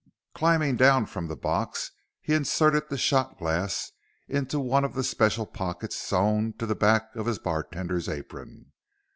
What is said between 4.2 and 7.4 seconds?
into one of the special pockets sewn to the back of his